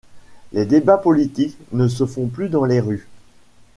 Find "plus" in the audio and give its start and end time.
2.27-2.49